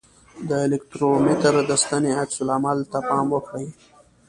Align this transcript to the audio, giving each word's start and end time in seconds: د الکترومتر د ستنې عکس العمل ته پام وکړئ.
د 0.49 0.51
الکترومتر 0.65 1.53
د 1.69 1.71
ستنې 1.83 2.11
عکس 2.21 2.37
العمل 2.43 2.79
ته 2.91 2.97
پام 3.09 3.25
وکړئ. 3.31 3.67